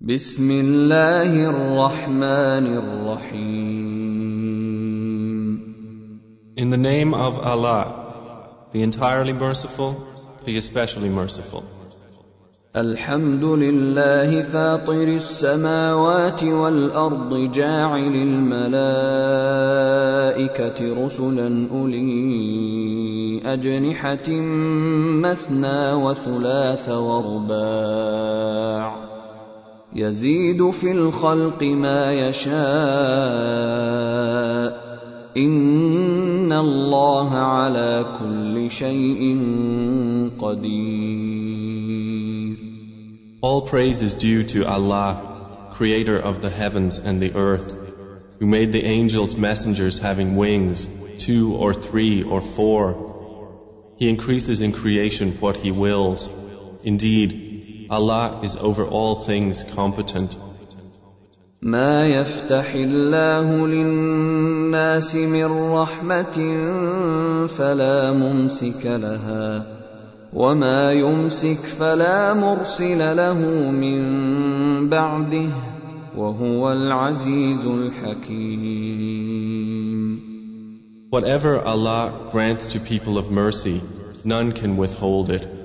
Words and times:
بسم 0.00 0.50
الله 0.50 1.44
الرحمن 1.44 2.66
الرحيم 2.80 4.00
In 6.56 6.70
the 6.70 6.78
name 6.78 7.12
of 7.12 7.36
Allah, 7.36 7.84
the 8.72 8.82
entirely 8.82 9.34
merciful, 9.34 10.06
the 10.46 10.56
especially 10.56 11.10
merciful. 11.10 11.64
الحمد 12.76 13.44
لله 13.44 14.42
فاطر 14.42 15.08
السماوات 15.08 16.44
والارض 16.44 17.52
جاعل 17.52 18.14
الملائكه 18.14 18.64
رسلا 21.04 21.68
اولي 21.70 23.42
اجنحه 23.44 24.30
مثنى 25.20 25.92
وثلاث 25.92 26.88
ورباع 26.88 28.10
يزيد 29.95 30.69
في 30.69 30.91
الخلق 30.91 31.63
ما 31.63 32.13
يشاء 32.13 32.55
ان 35.37 36.53
الله 36.53 37.29
على 37.29 38.05
كل 38.19 38.71
شيء 38.71 39.39
قدير 40.39 41.55
All 43.41 43.61
praise 43.61 44.01
is 44.01 44.13
due 44.15 44.43
to 44.43 44.65
Allah, 44.65 45.69
creator 45.73 46.17
of 46.17 46.41
the 46.41 46.49
heavens 46.49 46.97
and 46.97 47.21
the 47.21 47.35
earth, 47.35 47.75
who 48.39 48.47
made 48.47 48.73
the 48.73 48.83
angels 48.83 49.37
messengers 49.37 49.99
having 49.99 50.35
wings, 50.35 50.87
two 51.17 51.53
or 51.53 51.73
three 51.73 52.23
or 52.23 52.41
four. 52.41 53.93
He 53.97 54.09
increases 54.09 54.61
in 54.61 54.71
creation 54.71 55.37
what 55.39 55.57
He 55.57 55.69
wills. 55.69 56.27
Indeed, 56.83 57.48
Allah 57.89 58.41
is 58.43 58.55
over 58.55 58.85
all 58.85 59.15
things 59.15 59.63
competent. 59.63 60.37
ما 61.61 62.07
يفتح 62.07 62.73
الله 62.75 63.67
للناس 63.67 65.15
من 65.15 65.71
رحمة 65.73 66.37
فلا 67.47 68.11
ممسك 68.13 68.85
لها 68.85 69.65
وما 70.33 70.91
يمسك 70.91 71.57
فلا 71.57 72.33
مرسل 72.33 73.17
له 73.17 73.39
من 73.71 74.89
بعده 74.89 75.49
وهو 76.17 76.71
العزيز 76.71 77.65
الحكيم 77.65 79.25
Whatever 81.11 81.61
Allah 81.65 82.29
grants 82.31 82.67
to 82.73 82.79
people 82.79 83.17
of 83.17 83.31
mercy, 83.31 83.81
none 84.25 84.51
can 84.51 84.75
withhold 84.75 85.29
it. 85.29 85.58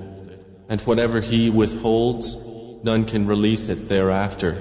And 0.69 0.81
whatever 0.81 1.21
He 1.21 1.49
withholds, 1.49 2.35
none 2.83 3.05
can 3.05 3.27
release 3.27 3.69
it 3.69 3.89
thereafter. 3.89 4.51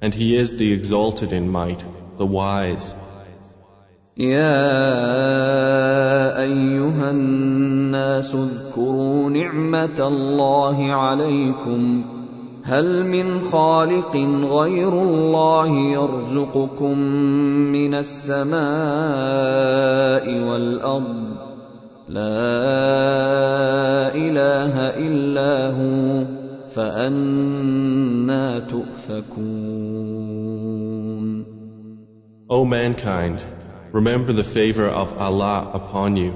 And 0.00 0.14
He 0.14 0.36
is 0.36 0.56
the 0.56 0.72
exalted 0.72 1.32
in 1.32 1.50
might, 1.50 1.84
the 2.18 2.26
wise. 2.26 2.94
يا 4.16 4.60
ايها 6.42 7.10
الناس 7.10 8.34
اذكروا 8.34 9.30
نعمه 9.30 10.08
الله 10.08 10.92
عليكم 10.92 12.04
هل 12.62 13.06
من 13.06 13.40
خالق 13.40 14.16
غير 14.44 14.92
الله 14.92 15.68
يرزقكم 15.68 16.98
من 17.72 17.94
السماء 17.94 18.60
والارض 20.48 21.43
لا 22.08 22.50
اله 24.14 24.74
الا 25.06 25.70
هو 25.70 26.26
فانا 26.70 28.58
تؤفكون 28.58 30.00
O 32.50 32.64
mankind, 32.64 33.44
remember 33.92 34.32
the 34.32 34.42
favor 34.42 34.88
of 34.88 35.16
Allah 35.16 35.70
upon 35.72 36.16
you. 36.16 36.32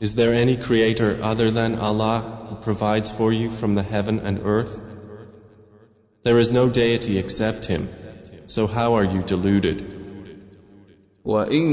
Is 0.00 0.14
there 0.14 0.34
any 0.34 0.56
creator 0.58 1.18
other 1.22 1.50
than 1.50 1.76
Allah 1.76 2.46
who 2.48 2.56
provides 2.56 3.10
for 3.10 3.32
you 3.32 3.50
from 3.50 3.74
the 3.74 3.82
heaven 3.82 4.18
and 4.20 4.40
earth? 4.44 4.78
There 6.24 6.38
is 6.38 6.52
no 6.52 6.68
deity 6.68 7.16
except 7.18 7.64
Him, 7.64 7.88
so 8.46 8.66
how 8.66 8.94
are 8.98 9.04
you 9.04 9.22
deluded? 9.22 10.01
وان 11.24 11.66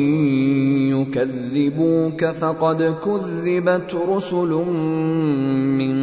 يكذبوك 0.89 2.25
فقد 2.25 2.83
كذبت 2.83 3.95
رسل 3.95 4.51
من 5.79 5.95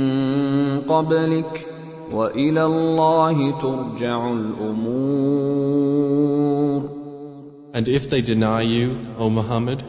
قبلك 0.81 1.67
والى 2.13 2.65
الله 2.65 3.61
ترجع 3.61 4.33
الامور 4.33 5.83
And 7.75 7.89
if 7.89 8.11
they 8.11 8.21
deny 8.21 8.61
you, 8.61 9.15
O 9.19 9.31
Muhammad, 9.31 9.83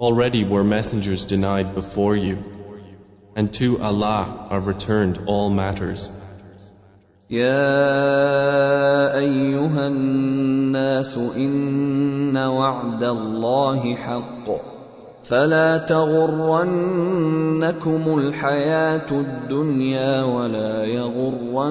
already 0.00 0.44
were 0.44 0.64
messengers 0.64 1.24
denied 1.26 1.74
before 1.74 2.16
you, 2.16 2.38
and 3.36 3.52
to 3.54 3.78
Allah 3.82 4.46
are 4.48 4.60
returned 4.60 5.20
all 5.26 5.50
matters. 5.50 6.08
يا 7.29 9.17
ايها 9.19 9.87
الناس 9.87 11.17
ان 11.17 12.37
وعد 12.37 13.03
الله 13.03 13.95
حق 13.95 14.49
فلا 15.23 15.77
تغرنكم 15.77 16.93
الحياة 18.19 19.11
الدنيا 19.11 20.23
ولا 20.23 20.83
يغرنكم 20.85 21.67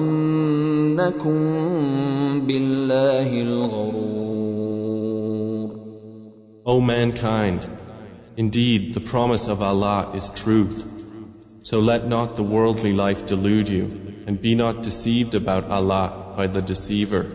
بالله 2.47 3.41
الغرور 3.41 4.17
O 6.65 6.81
mankind, 6.81 7.65
indeed 8.35 8.93
the 8.93 8.99
promise 8.99 9.47
of 9.47 9.61
Allah 9.63 10.11
is 10.13 10.29
truth. 10.29 10.83
So 11.63 11.79
let 11.79 12.07
not 12.07 12.35
the 12.35 12.43
worldly 12.43 12.93
life 12.93 13.25
delude 13.25 13.69
you, 13.69 14.06
and 14.26 14.40
be 14.40 14.54
not 14.54 14.82
deceived 14.82 15.34
about 15.34 15.70
Allah 15.70 16.34
by 16.36 16.46
the 16.46 16.62
deceiver. 16.62 17.26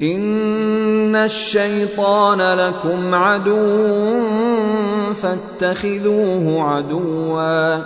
ان 0.00 1.16
الشيطان 1.16 2.38
لكم 2.58 3.14
عدو 3.14 3.54
فاتخذوه 5.14 6.62
عدوا 6.62 7.84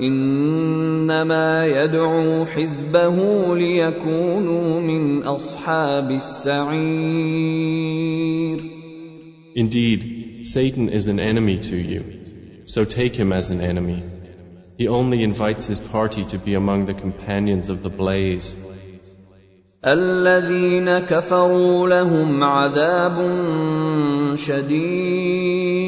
انما 0.00 1.66
يدعو 1.66 2.44
حزبه 2.44 3.16
ليكونوا 3.56 4.80
من 4.80 5.22
اصحاب 5.22 6.10
السعير 6.10 7.52
Indeed, 9.54 10.46
Satan 10.46 10.88
is 10.88 11.08
an 11.08 11.20
enemy 11.20 11.58
to 11.58 11.76
you, 11.76 12.04
so 12.64 12.86
take 12.86 13.14
him 13.14 13.34
as 13.34 13.50
an 13.50 13.60
enemy. 13.60 14.02
He 14.78 14.88
only 14.88 15.22
invites 15.22 15.66
his 15.66 15.80
party 15.80 16.24
to 16.24 16.38
be 16.38 16.54
among 16.54 16.86
the 16.86 16.94
companions 16.94 17.68
of 17.68 17.82
the 17.82 17.90
blaze. 17.90 18.56
الذين 19.84 20.98
كفروا 20.98 21.88
لهم 21.88 22.44
عذاب 22.44 23.16
شديد 24.36 25.82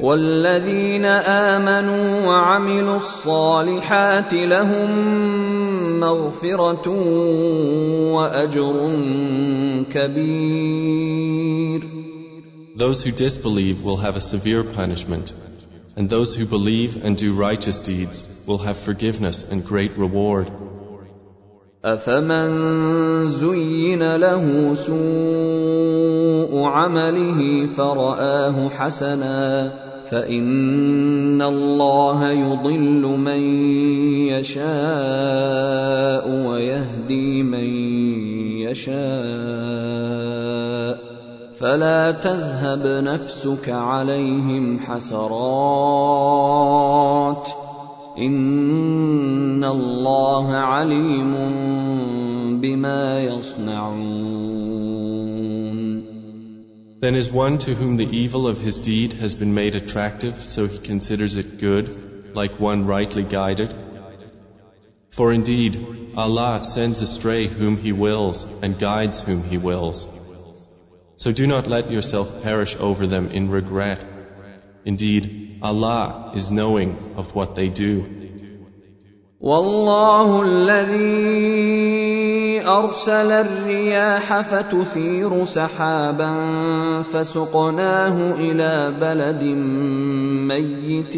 والذين 0.00 1.04
امنوا 1.04 2.26
وعملوا 2.26 2.96
الصالحات 2.96 4.34
لهم 4.34 4.90
مغفره 6.00 6.88
واجر 8.12 8.92
كبير 9.92 11.80
Those 12.76 13.02
who 13.02 13.10
disbelieve 13.10 13.82
will 13.82 13.96
have 13.96 14.14
a 14.14 14.20
severe 14.20 14.62
punishment, 14.62 15.32
and 15.95 16.09
those 16.09 16.35
who 16.35 16.45
believe 16.45 17.03
and 17.03 17.15
do 17.17 17.33
righteous 17.35 17.79
deeds 17.79 18.23
will 18.47 18.59
have 18.59 18.77
forgiveness 18.77 19.43
and 19.43 19.65
great 19.65 19.97
reward. 19.97 20.51
أفمن 21.85 23.27
زين 23.27 24.15
له 24.15 24.75
سوء 24.75 26.63
عمله 26.63 27.65
فرآه 27.65 28.69
حسنا 28.69 29.73
فإن 30.11 31.41
الله 31.41 32.31
يضل 32.31 33.01
من 33.01 33.41
يشاء 34.31 36.29
ويهدي 36.47 37.43
من 37.43 37.67
يشاء 38.69 40.32
فلا 41.62 42.10
تذهب 42.12 42.86
نفسك 43.04 43.68
عليهم 43.68 44.78
حسرات 44.78 45.38
ان 48.18 49.64
الله 49.64 50.52
عليم 50.52 51.32
بما 52.60 53.20
يصنعون 53.20 54.38
Then 57.00 57.14
is 57.14 57.30
one 57.30 57.58
to 57.58 57.74
whom 57.74 57.96
the 57.96 58.08
evil 58.10 58.48
of 58.48 58.58
his 58.58 58.78
deed 58.80 59.12
has 59.12 59.34
been 59.34 59.54
made 59.54 59.76
attractive, 59.76 60.38
so 60.38 60.66
he 60.66 60.78
considers 60.78 61.36
it 61.36 61.58
good, 61.60 62.34
like 62.34 62.58
one 62.58 62.86
rightly 62.86 63.22
guided. 63.22 63.72
For 65.10 65.32
indeed, 65.32 66.12
Allah 66.16 66.64
sends 66.64 67.00
astray 67.00 67.46
whom 67.46 67.76
He 67.76 67.92
wills 67.92 68.44
and 68.62 68.78
guides 68.78 69.20
whom 69.20 69.44
He 69.44 69.56
wills. 69.56 70.06
So 71.22 71.32
do 71.32 71.46
not 71.46 71.66
let 71.66 71.90
yourself 71.90 72.42
perish 72.42 72.76
over 72.78 73.06
them 73.06 73.26
in 73.26 73.50
regret. 73.50 74.00
Indeed, 74.84 75.58
Allah 75.62 76.32
is 76.34 76.50
knowing 76.50 77.14
of 77.16 77.34
what 77.34 77.54
they 77.54 77.68
do. 77.68 78.18
والله 79.40 80.42
الذي 80.42 81.58
ارسل 82.66 83.32
الرياح 83.32 84.40
فتثير 84.40 85.44
سحابا 85.44 86.32
فسقناه 87.02 88.34
الى 88.34 88.98
بلد 89.00 89.44
ميت 90.50 91.16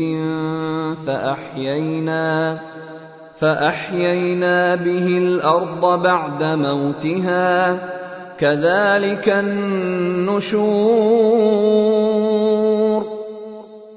فاحيينا 1.06 2.60
فاحيينا 3.36 4.74
به 4.74 5.06
الارض 5.18 6.02
بعد 6.02 6.42
موتها 6.44 7.80
كذلك 8.38 9.28
النشور 9.28 10.60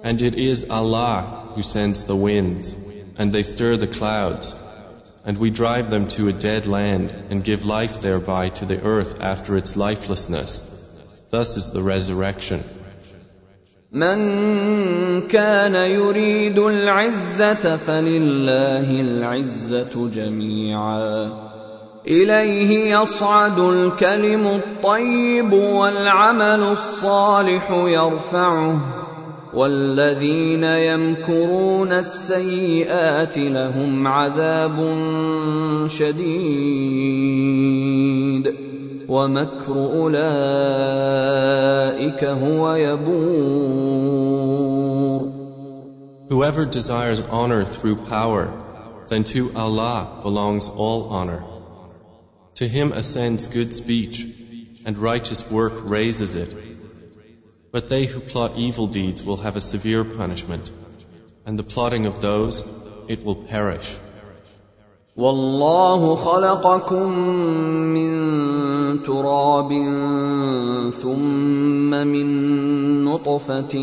And 0.04 0.22
it 0.22 0.34
is 0.34 0.66
Allah 0.69 1.51
who 1.56 1.63
sends 1.63 2.04
the 2.04 2.16
winds 2.16 2.75
and 3.18 3.31
they 3.31 3.44
stir 3.44 3.78
the 3.78 3.88
clouds, 3.88 4.54
and 5.25 5.38
we 5.38 5.50
drive 5.50 5.90
them 5.90 6.07
to 6.10 6.28
a 6.28 6.34
dead 6.34 6.68
land 6.68 7.12
and 7.30 7.44
give 7.44 7.63
life 7.63 8.01
thereby 8.01 8.50
to 8.50 8.66
the 8.66 8.81
earth 8.81 9.22
after 9.22 9.56
its 9.56 9.75
lifelessness. 9.78 10.63
Thus 11.30 11.57
is 11.57 11.72
the 11.72 11.81
resurrection. 11.81 12.63
من 13.94 15.28
كان 15.28 15.75
يريد 15.75 16.60
العزة 16.60 17.78
فلله 17.78 19.01
العزة 19.01 20.10
جميعا 20.10 21.47
إليه 22.08 22.96
يصعد 22.96 23.58
الكلم 23.58 24.46
الطيب 24.46 25.52
والعمل 25.52 26.62
الصالح 26.62 27.70
يرفعه 27.70 28.81
والذين 29.55 30.64
يمكرون 30.64 31.93
السيئات 31.93 33.38
لهم 33.38 34.06
عذاب 34.06 34.76
شديد 35.87 37.08
ومكر 39.08 39.75
أولئك 39.75 40.25
هو 42.25 42.75
يبور 42.75 44.19
Whoever 46.31 46.64
desires 46.66 47.20
honor 47.22 47.64
through 47.64 47.96
power, 47.96 48.52
then 49.08 49.25
to 49.25 49.50
Allah 49.56 50.20
belongs 50.22 50.69
all 50.69 51.05
honor. 51.05 51.43
To 52.57 52.68
him 52.68 52.92
ascends 52.92 53.48
good 53.48 53.74
speech, 53.74 54.25
and 54.86 54.98
righteous 54.98 55.50
work 55.50 55.74
raises 55.90 56.36
it. 56.36 56.56
But 57.72 57.90
they 57.90 58.06
who 58.06 58.19
plot 58.19 58.57
evil 58.57 58.88
deeds 58.88 59.24
will 59.24 59.38
have 59.38 59.57
a 59.57 59.62
severe 59.62 60.04
punishment, 60.04 60.72
and 61.45 61.57
the 61.57 61.63
plotting 61.63 62.06
of 62.06 62.22
those, 62.22 62.63
it 63.07 63.24
will 63.25 63.36
perish. 63.36 64.00
والله 65.18 66.16
خلقكم 66.16 67.10
من 67.94 69.04
تراب 69.04 69.69
ثم 70.92 71.90
من 71.90 72.28
نطفة 73.06 73.74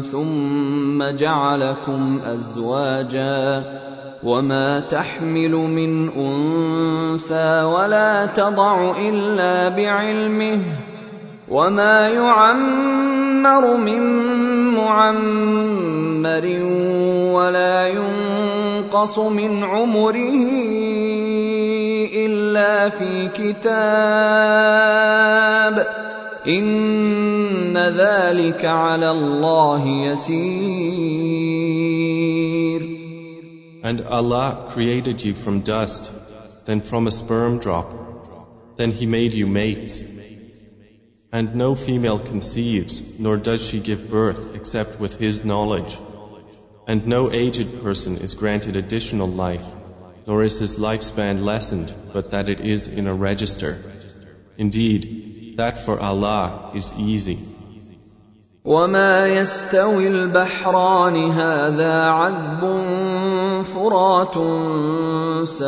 ثم 0.00 1.02
جعلكم 1.16 2.18
أزواجا 2.18 3.64
وما 4.23 4.79
تحمل 4.79 5.51
من 5.51 6.09
أنثى 6.09 7.63
ولا 7.63 8.25
تضع 8.25 8.97
إلا 8.97 9.69
بعلمه 9.69 10.59
وما 11.49 12.09
يعمر 12.09 13.77
من 13.77 14.01
معمر 14.77 16.45
ولا 17.33 17.87
ينقص 17.87 19.19
من 19.19 19.63
عمره 19.63 20.33
الا 22.15 22.89
في 22.89 23.27
كتاب 23.27 23.71
ان 26.47 27.77
ذلك 27.77 28.65
على 28.65 29.11
الله 29.11 29.87
يسير 29.87 31.40
And 33.91 34.03
Allah 34.07 34.67
created 34.69 35.21
you 35.21 35.35
from 35.35 35.63
dust, 35.63 36.13
then 36.63 36.79
from 36.79 37.07
a 37.07 37.11
sperm 37.11 37.59
drop. 37.59 38.77
Then 38.77 38.91
He 38.91 39.05
made 39.05 39.33
you 39.33 39.47
mates. 39.47 40.01
And 41.33 41.55
no 41.55 41.75
female 41.75 42.19
conceives, 42.19 43.19
nor 43.19 43.35
does 43.35 43.67
she 43.67 43.81
give 43.81 44.07
birth 44.07 44.55
except 44.55 44.97
with 45.01 45.15
his 45.15 45.43
knowledge. 45.43 45.97
And 46.87 47.05
no 47.05 47.29
aged 47.33 47.83
person 47.83 48.19
is 48.19 48.33
granted 48.33 48.77
additional 48.77 49.27
life, 49.27 49.67
nor 50.25 50.41
is 50.41 50.57
his 50.57 50.77
lifespan 50.77 51.43
lessened, 51.43 51.93
but 52.13 52.31
that 52.31 52.47
it 52.47 52.61
is 52.61 52.87
in 52.87 53.07
a 53.07 53.13
register. 53.13 53.73
Indeed, 54.57 55.55
that 55.57 55.77
for 55.77 55.99
Allah 55.99 56.71
is 56.75 56.93
easy. 56.97 57.39
وما 58.65 59.25
يستوي 59.27 60.07
البحران 60.07 61.31
هذا 61.31 61.93
عذب 61.93 62.61
فرات 63.63 64.33
سائغ 65.47 65.65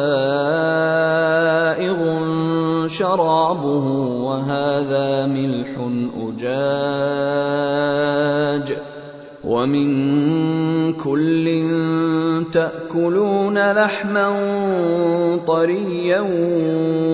شرابه 2.87 3.85
وهذا 4.21 5.25
ملح 5.25 5.69
اجاج 6.21 7.07
ومن 9.43 10.93
كل 10.93 11.45
تاكلون 12.53 13.71
لحما 13.71 14.29
طريا 15.47 16.21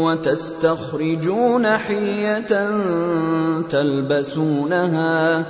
وتستخرجون 0.04 1.68
حليه 1.68 2.70
تلبسونها 3.70 5.46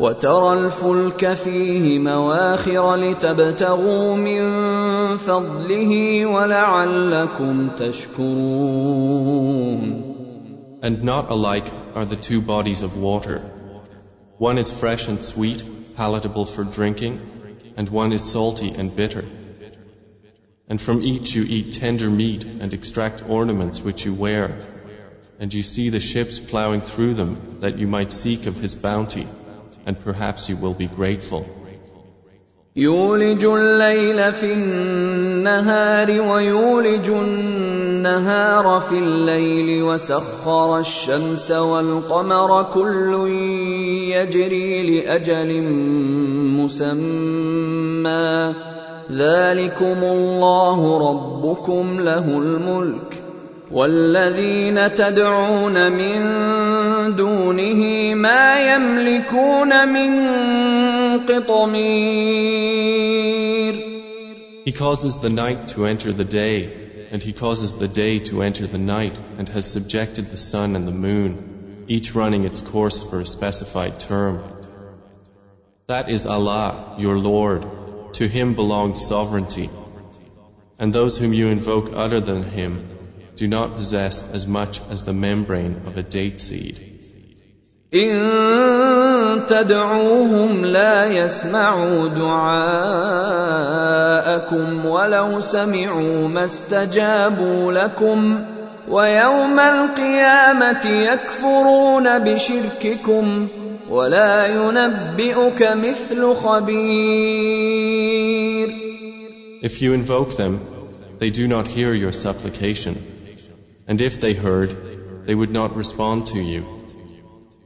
وترى 0.00 0.52
الفلك 0.52 1.34
فيه 1.34 1.98
مواخر 1.98 2.96
لتبتغوا 2.96 4.16
من 4.16 4.42
فضله 5.16 6.26
ولعلكم 6.26 7.70
تشكرون 7.76 9.30
And 10.82 11.04
not 11.04 11.30
alike 11.30 11.70
are 11.94 12.06
the 12.06 12.16
two 12.16 12.40
bodies 12.40 12.80
of 12.80 12.96
water. 12.96 13.38
One 14.38 14.56
is 14.56 14.70
fresh 14.70 15.08
and 15.08 15.22
sweet, 15.22 15.62
palatable 15.94 16.46
for 16.46 16.64
drinking, 16.64 17.20
and 17.76 17.86
one 17.90 18.14
is 18.14 18.24
salty 18.24 18.70
and 18.70 18.96
bitter. 18.96 19.26
And 20.66 20.80
from 20.80 21.02
each 21.02 21.34
you 21.34 21.42
eat 21.42 21.74
tender 21.74 22.08
meat 22.08 22.46
and 22.46 22.72
extract 22.72 23.22
ornaments 23.28 23.82
which 23.82 24.06
you 24.06 24.14
wear, 24.14 24.46
and 25.38 25.52
you 25.52 25.62
see 25.62 25.90
the 25.90 26.00
ships 26.00 26.40
plowing 26.40 26.80
through 26.80 27.14
them 27.20 27.58
that 27.60 27.76
you 27.76 27.86
might 27.86 28.10
seek 28.14 28.46
of 28.46 28.56
his 28.56 28.74
bounty 28.74 29.28
And 29.85 29.99
perhaps 29.99 30.49
you 30.49 30.55
will 30.57 30.73
be 30.73 30.87
grateful. 30.87 31.45
يولج 32.77 33.45
الليل 33.45 34.33
في 34.33 34.53
النهار 34.53 36.21
ويولج 36.21 37.09
النهار 37.09 38.79
في 38.79 38.95
الليل 38.99 39.83
وسخر 39.83 40.79
الشمس 40.79 41.51
والقمر 41.51 42.63
كل 42.63 43.27
يجري 44.11 44.99
لأجل 44.99 45.61
مسمى 46.59 48.53
ذلكم 49.11 50.03
الله 50.03 51.09
ربكم 51.09 51.99
له 51.99 52.37
الملك 52.37 53.24
والذين 53.70 54.94
تدعون 54.94 55.92
من 55.92 56.20
دونه 57.16 58.14
ما 58.14 58.74
يملكون 58.74 59.88
من 59.88 60.10
قطمير 61.26 62.70
He 64.64 64.72
causes 64.72 65.18
the 65.18 65.30
night 65.30 65.68
to 65.68 65.86
enter 65.86 66.12
the 66.12 66.24
day, 66.24 67.08
and 67.10 67.22
he 67.22 67.32
causes 67.32 67.74
the 67.74 67.88
day 67.88 68.18
to 68.18 68.42
enter 68.42 68.66
the 68.66 68.78
night, 68.78 69.18
and 69.38 69.48
has 69.48 69.64
subjected 69.66 70.26
the 70.26 70.36
sun 70.36 70.76
and 70.76 70.86
the 70.86 70.92
moon, 70.92 71.84
each 71.88 72.14
running 72.14 72.44
its 72.44 72.60
course 72.60 73.02
for 73.02 73.20
a 73.20 73.26
specified 73.26 73.98
term. 73.98 74.42
That 75.86 76.10
is 76.10 76.26
Allah, 76.26 76.96
your 76.98 77.18
Lord. 77.18 77.64
To 78.14 78.28
Him 78.28 78.54
belongs 78.54 79.04
sovereignty. 79.06 79.70
And 80.78 80.92
those 80.92 81.16
whom 81.16 81.32
you 81.32 81.48
invoke 81.48 81.92
other 81.94 82.20
than 82.20 82.42
Him 82.42 82.93
do 83.36 83.46
not 83.48 83.76
possess 83.76 84.22
as 84.32 84.46
much 84.46 84.80
as 84.90 85.04
the 85.04 85.12
membrane 85.12 85.82
of 85.86 85.96
a 85.96 86.02
date 86.02 86.40
seed. 86.40 86.90
إن 87.94 89.46
تدعوهم 89.48 90.64
لا 90.64 91.06
يسمعوا 91.06 92.08
دعاءكم 92.08 92.86
ولو 94.86 95.40
سمعوا 95.40 96.28
ما 96.28 96.44
استجابوا 96.44 97.72
لكم 97.72 98.44
ويوم 98.88 99.60
القيامه 99.60 100.86
يكفرون 100.86 102.18
بشرككم 102.18 103.48
ولا 103.90 104.46
ينبئك 104.46 105.62
مثل 105.62 106.34
خبير 106.34 107.80
If 109.62 109.82
you 109.82 109.92
invoke 109.92 110.36
them, 110.36 110.60
they 111.18 111.30
do 111.30 111.46
not 111.46 111.68
hear 111.68 111.92
your 111.92 112.12
supplication. 112.12 113.13
And 113.86 114.00
if 114.00 114.20
they 114.20 114.34
heard, 114.34 115.26
they 115.26 115.34
would 115.34 115.50
not 115.50 115.76
respond 115.76 116.26
to 116.26 116.40
you. 116.40 116.64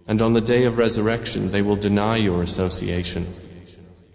And 0.06 0.20
on 0.20 0.32
the 0.32 0.40
day 0.40 0.64
of 0.64 0.78
resurrection, 0.78 1.50
they 1.50 1.62
will 1.62 1.76
deny 1.76 2.16
your 2.16 2.42
association. 2.42 3.26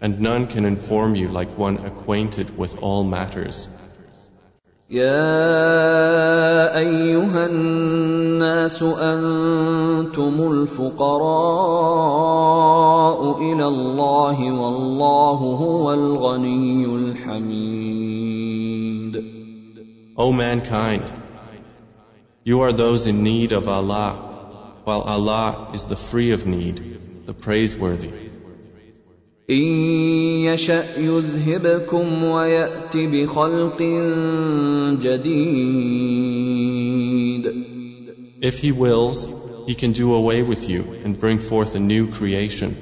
And 0.00 0.20
none 0.20 0.46
can 0.46 0.64
inform 0.64 1.14
you 1.14 1.28
like 1.28 1.58
one 1.58 1.78
acquainted 1.84 2.56
with 2.56 2.76
all 2.78 3.04
matters. 3.04 3.68
يا 4.90 6.76
ايها 6.78 7.46
الناس 7.46 8.82
انتم 8.82 10.52
الفقراء 10.52 11.30
الى 13.38 13.66
الله 13.66 14.52
والله 14.60 15.38
هو 15.64 15.94
الغني 15.94 16.86
الحميد 16.86 18.00
O 20.16 20.32
mankind, 20.32 21.12
you 22.44 22.62
are 22.62 22.72
those 22.72 23.06
in 23.06 23.22
need 23.22 23.52
of 23.52 23.68
Allah, 23.68 24.10
while 24.84 25.02
Allah 25.02 25.70
is 25.74 25.86
the 25.86 25.96
free 25.96 26.32
of 26.32 26.46
need, 26.46 27.26
the 27.26 27.34
praiseworthy. 27.34 28.10
إن 29.50 29.66
يشأ 30.46 30.98
يذهبكم 30.98 32.24
ويأت 32.24 32.96
بخلق 32.96 33.82
جديد 35.02 36.10
If 38.42 38.58
He 38.58 38.72
wills, 38.72 39.28
He 39.66 39.74
can 39.74 39.92
do 39.92 40.14
away 40.14 40.42
with 40.42 40.68
you 40.68 40.82
and 41.04 41.18
bring 41.18 41.40
forth 41.40 41.74
a 41.74 41.80
new 41.80 42.10
creation. 42.10 42.76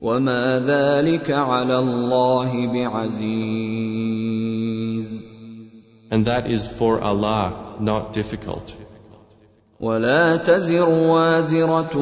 وما 0.00 0.58
ذلك 0.66 1.30
على 1.30 1.78
الله 1.78 2.66
بعزيز 2.72 4.09
And 6.11 6.25
that 6.27 6.45
is 6.51 6.67
for 6.67 7.01
Allah 7.01 7.77
not 7.79 8.13
difficult. 8.13 8.75
ولا 9.79 10.37
تزر 10.37 10.89
وازرة 10.89 11.97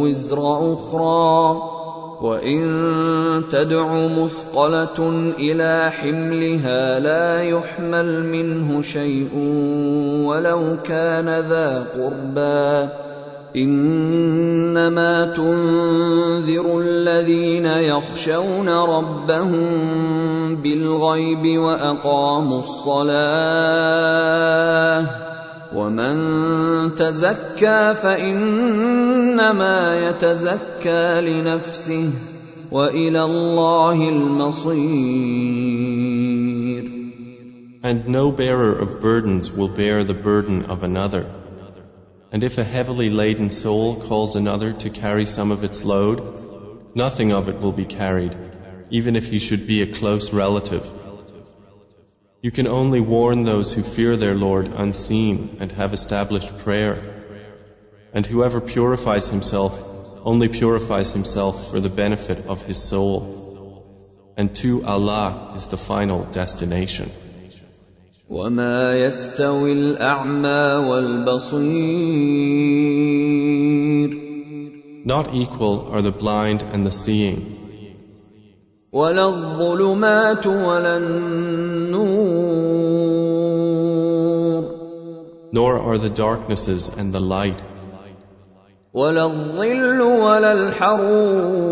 وزر 0.00 0.72
أخرى 0.72 1.62
وان 2.22 2.62
تدع 3.50 4.06
مثقله 4.06 4.98
إلى 5.38 5.90
حملها 5.90 6.98
لا 7.00 7.42
يحمل 7.42 8.26
منه 8.26 8.82
شيء 8.82 9.30
ولو 10.24 10.76
كان 10.84 11.28
ذا 11.40 11.86
قربى 11.94 13.09
إنما 13.56 15.34
تنذر 15.34 16.80
الذين 16.80 17.66
يخشون 17.66 18.68
ربهم 18.68 19.66
بالغيب 20.56 21.58
وأقاموا 21.58 22.58
الصلاة 22.58 23.10
ومن 25.74 26.14
تزكى 26.94 27.94
فإنما 27.94 30.08
يتزكى 30.08 31.20
لنفسه 31.20 32.10
وإلى 32.72 33.24
الله 33.24 34.08
المصير 34.08 35.60
And 37.82 38.08
no 38.08 38.30
bearer 38.30 38.78
of 38.78 39.00
burdens 39.00 39.50
will 39.50 39.74
bear 39.74 40.04
the 40.04 40.12
burden 40.12 40.66
of 40.66 40.82
another. 40.82 41.24
And 42.32 42.44
if 42.44 42.58
a 42.58 42.64
heavily 42.64 43.10
laden 43.10 43.50
soul 43.50 43.96
calls 44.02 44.36
another 44.36 44.72
to 44.72 44.90
carry 44.90 45.26
some 45.26 45.50
of 45.50 45.64
its 45.64 45.84
load, 45.84 46.94
nothing 46.94 47.32
of 47.32 47.48
it 47.48 47.60
will 47.60 47.72
be 47.72 47.86
carried, 47.86 48.36
even 48.90 49.16
if 49.16 49.26
he 49.26 49.40
should 49.40 49.66
be 49.66 49.82
a 49.82 49.92
close 49.92 50.32
relative. 50.32 50.88
You 52.42 52.50
can 52.50 52.68
only 52.68 53.00
warn 53.00 53.42
those 53.44 53.72
who 53.72 53.82
fear 53.82 54.16
their 54.16 54.34
Lord 54.34 54.68
unseen 54.68 55.56
and 55.60 55.72
have 55.72 55.92
established 55.92 56.58
prayer. 56.58 56.96
And 58.14 58.24
whoever 58.24 58.60
purifies 58.60 59.28
himself 59.28 59.74
only 60.24 60.48
purifies 60.48 61.12
himself 61.12 61.70
for 61.70 61.80
the 61.80 61.88
benefit 61.88 62.46
of 62.46 62.62
his 62.62 62.80
soul. 62.82 64.34
And 64.36 64.54
to 64.56 64.84
Allah 64.84 65.52
is 65.56 65.66
the 65.66 65.76
final 65.76 66.22
destination. 66.22 67.10
وما 68.29 68.93
يستوي 68.93 69.71
الأعمى 69.73 70.89
والبصير 70.89 72.25
Not 75.05 75.35
equal 75.35 75.87
are 75.91 76.01
the 76.01 76.11
blind 76.11 76.63
and 76.63 76.83
the 76.85 76.91
seeing. 76.91 77.55
ولا 78.91 79.27
الظلمات 79.27 80.47
ولا 80.47 80.97
النور 80.97 82.25
Nor 85.51 85.79
are 85.79 85.97
the 85.97 86.09
darknesses 86.09 86.89
and 86.97 87.13
the 87.13 87.19
light. 87.19 87.61
ولا 88.93 89.25
الظل 89.25 90.01
ولا 90.01 90.53
الحرور 90.53 91.65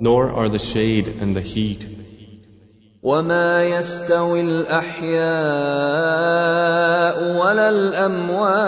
Nor 0.00 0.30
are 0.30 0.48
the 0.48 0.58
shade 0.58 1.08
and 1.08 1.34
the 1.34 1.40
heat. 1.40 1.93
وما 3.05 3.63
يستوي 3.63 4.41
الأحياء 4.41 5.21
ولا 7.37 7.69
الأموات 7.69 8.65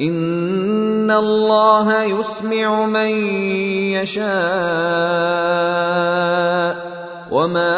إن 0.00 1.10
الله 1.10 2.02
يسمع 2.02 2.86
من 2.86 3.10
يشاء 3.92 4.24
وما 7.28 7.76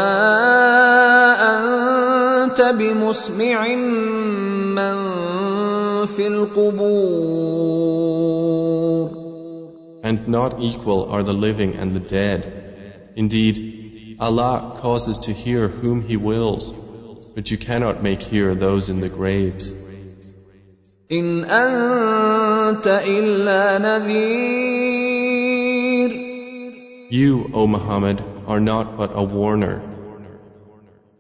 أنت 1.43 2.63
بمسمع 2.63 3.67
من 4.79 4.97
في 6.07 6.27
القبور 6.27 7.67
And 10.05 10.29
not 10.29 10.63
equal 10.63 11.11
are 11.11 11.25
the 11.25 11.33
living 11.33 11.75
and 11.75 11.93
the 11.97 11.99
dead. 11.99 12.66
Indeed, 13.16 14.18
Allah 14.20 14.80
causes 14.82 15.18
to 15.20 15.34
hear 15.34 15.68
whom 15.68 16.02
He 16.02 16.18
wills, 16.18 16.72
but 17.36 17.52
you 17.52 17.58
cannot 17.58 18.04
make 18.04 18.22
hear 18.22 18.56
those 18.56 18.90
in 18.90 19.00
the 19.02 19.10
graves. 19.10 19.74
إن 21.12 21.44
أنت 21.44 22.88
إلا 22.88 23.78
نذير 23.78 25.12
You, 27.12 27.52
O 27.54 27.68
Muhammad, 27.68 28.24
are 28.48 28.62
not 28.62 28.96
but 28.96 29.12
a 29.14 29.24
warner. 29.24 29.82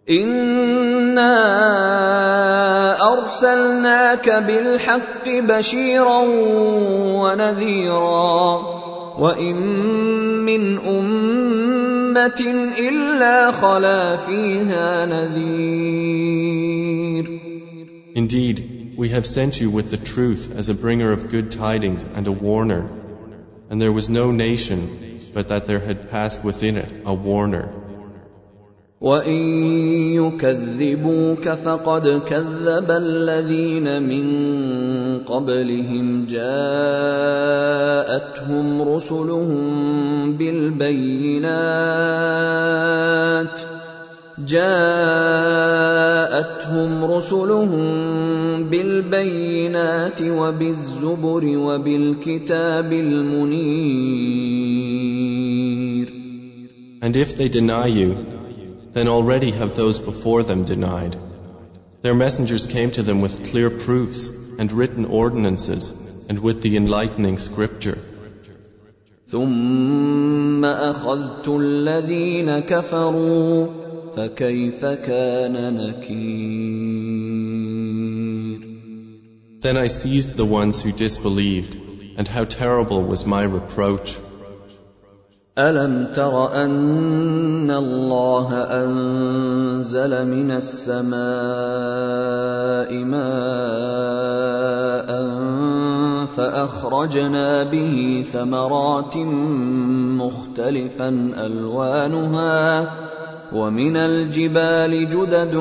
إنا 0.10 1.36
أرسلناك 3.14 4.30
بالحق 4.30 5.30
بشيرا 5.30 6.22
ونذيرا 7.22 8.58
وإن 9.20 9.56
من 10.46 10.78
أمة 10.80 11.65
إلا 12.78 13.52
خلا 13.52 14.18
فيها 14.18 15.06
نذير 15.06 16.62
Indeed, 18.14 18.96
we 18.98 19.10
have 19.10 19.26
sent 19.26 19.62
you 19.62 19.70
with 19.70 19.90
the 19.90 19.98
truth 19.98 20.54
as 20.56 20.68
a 20.70 20.74
bringer 20.74 21.12
of 21.14 21.32
good 21.32 21.50
tidings 21.52 22.04
and 22.04 22.28
a 22.28 22.32
warner, 22.32 22.90
and 23.70 23.82
there 23.82 23.92
was 23.92 24.10
no 24.10 24.32
nation 24.32 25.20
but 25.34 25.48
that 25.48 25.66
there 25.66 25.80
had 25.80 26.10
passed 26.10 26.44
within 26.44 26.76
it 26.78 27.00
a 27.06 27.14
warner. 27.14 27.70
وان 29.01 29.37
يكذبوك 30.17 31.49
فقد 31.49 32.23
كذب 32.27 32.91
الذين 32.91 34.03
من 34.03 34.27
قبلهم 35.19 36.27
جاءتهم 36.27 36.47
رسلهم 38.83 40.33
بالبينات 40.33 41.47
جاءتهم 44.47 45.45
رسلهم 47.05 47.85
بالبينات 48.65 50.23
وبالزبر 50.23 51.45
وبالكتاب 51.45 52.93
المنير 52.93 54.57
And 57.03 57.15
if 57.15 57.37
they 57.37 57.49
deny 57.49 57.87
you, 57.87 58.36
then 58.96 59.08
already 59.08 59.52
have 59.52 59.76
those 59.76 60.00
before 60.00 60.44
them 60.44 60.64
denied. 60.64 61.18
Their 62.02 62.16
messengers 62.16 62.68
came 62.68 62.92
to 62.92 63.04
them 63.04 63.22
with 63.22 63.50
clear 63.50 63.70
proofs 63.70 64.30
and 64.58 64.72
written 64.72 65.06
ordinances 65.06 65.94
and 66.30 66.40
with 66.40 66.62
the 66.62 66.78
enlightening 66.78 67.38
scripture. 67.38 68.00
ثم 69.32 70.66
اخذت 70.66 71.48
الذين 71.48 72.60
كفروا 72.60 73.68
فكيف 74.16 74.86
كان 74.86 75.74
نكير 75.78 77.12
Then 79.62 79.78
I 79.78 79.88
seized 79.88 80.36
the 80.36 80.46
ones 80.46 80.82
who 80.82 80.92
disbelieved, 80.92 81.80
and 82.18 82.28
how 82.28 82.46
terrible 82.46 83.04
was 83.04 83.26
my 83.28 83.44
reproach. 83.44 84.18
ألم 85.59 86.13
تر 86.15 86.65
أن 86.65 87.71
الله 87.71 88.49
أنزل 88.85 90.27
من 90.29 90.51
السماء 90.51 91.17
ماء 93.05 93.27
فأخرجنا 96.27 97.65
به 97.65 98.25
ثمرات 98.33 99.17
مختلفا 100.21 101.09
ألوانها 101.47 102.93
ومن 103.53 103.97
الجبال 103.97 105.09
جدد 105.09 105.57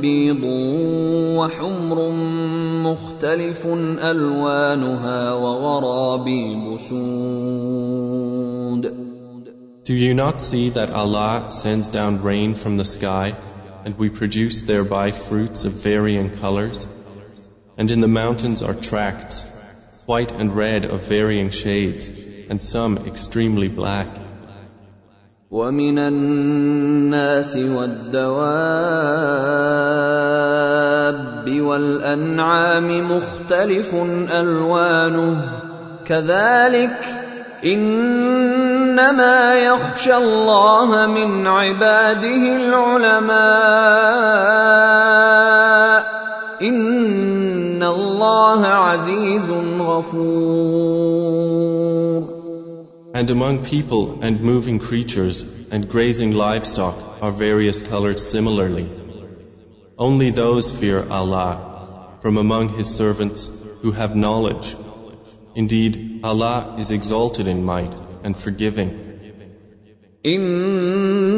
بيض 0.00 0.42
وحمر 1.38 1.98
مختلف 2.85 3.65
الوانها 3.65 5.33
وغرابيب 5.33 6.77
سود 6.77 8.21
Do 9.83 9.95
you 9.95 10.13
not 10.13 10.41
see 10.41 10.69
that 10.69 10.91
Allah 10.91 11.49
sends 11.49 11.89
down 11.89 12.21
rain 12.21 12.53
from 12.55 12.77
the 12.77 12.85
sky 12.85 13.35
and 13.83 13.97
we 13.97 14.09
produce 14.09 14.61
thereby 14.61 15.11
fruits 15.11 15.65
of 15.65 15.73
varying 15.73 16.29
colors? 16.37 16.85
And 17.77 17.89
in 17.89 17.99
the 17.99 18.07
mountains 18.07 18.61
are 18.61 18.75
tracts, 18.75 19.43
white 20.05 20.31
and 20.31 20.55
red 20.55 20.85
of 20.85 21.07
varying 21.07 21.49
shades, 21.49 22.09
and 22.49 22.63
some 22.63 22.99
extremely 23.07 23.69
black. 23.69 24.07
ومن 25.51 25.99
الناس 25.99 27.55
والدواب 27.55 29.01
والانعام 31.48 33.10
مختلف 33.12 33.94
الوانه 34.30 35.42
كذلك 36.06 37.26
انما 37.64 39.54
يخشى 39.54 40.16
الله 40.16 41.06
من 41.06 41.46
عباده 41.46 42.56
العلماء 42.56 43.36
ان 46.62 47.82
الله 47.82 48.66
عزيز 48.66 49.50
غفور 49.80 51.16
And 53.14 53.30
among 53.30 53.64
people 53.64 54.18
and 54.20 54.42
moving 54.42 54.78
creatures 54.78 55.42
and 55.70 55.88
grazing 55.88 56.32
livestock 56.32 56.96
are 57.22 57.32
various 57.32 57.80
colored 57.80 58.18
similarly. 58.18 58.86
Only 59.98 60.30
those 60.30 60.70
fear 60.78 61.06
Allah 61.10 62.18
from 62.20 62.36
among 62.36 62.76
His 62.76 62.94
servants 62.94 63.50
who 63.80 63.92
have 63.92 64.14
knowledge. 64.14 64.76
Indeed, 65.54 66.20
Allah 66.22 66.76
is 66.78 66.90
exalted 66.90 67.46
in 67.48 67.64
might 67.64 67.98
and 68.22 68.38
forgiving. 68.38 68.90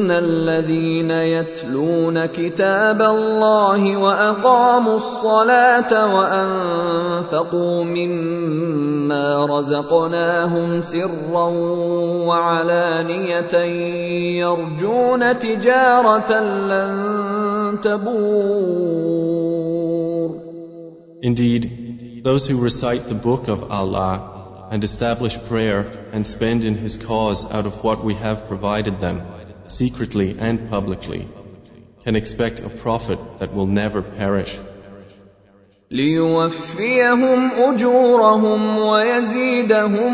ان 0.09 0.25
الذين 0.25 1.11
يتلون 1.11 2.27
كتاب 2.27 3.03
الله 3.03 3.97
واقاموا 3.97 4.97
الصلاه 4.97 6.17
وانفقوا 6.17 7.85
مما 7.85 9.47
رزقناهم 9.47 10.83
سرا 10.83 11.49
وعلانيه 12.29 13.55
يرجون 14.41 15.39
تجاره 15.39 16.41
لن 16.41 17.79
تبور 17.83 19.29
Indeed, 21.21 22.23
those 22.23 22.47
who 22.47 22.57
recite 22.61 23.09
the 23.09 23.15
book 23.15 23.49
of 23.49 23.73
Allah 23.73 24.69
and 24.71 24.85
establish 24.85 25.37
prayer 25.49 25.81
and 26.13 26.25
spend 26.25 26.65
in 26.65 26.77
His 26.77 26.97
cause 26.97 27.45
out 27.51 27.67
of 27.67 27.83
what 27.83 28.05
we 28.05 28.15
have 28.15 28.47
provided 28.47 29.01
them, 29.01 29.17
secretly 29.68 30.36
and 30.40 30.70
publicly, 30.70 31.28
can 32.04 32.16
expect 32.16 32.60
a 32.60 32.70
profit 32.70 33.20
that 33.40 33.54
will 33.54 33.68
never 33.68 34.02
perish. 34.02 34.60
ليوفيهم 35.92 37.52
اجورهم 37.52 38.78
ويزيدهم 38.78 40.14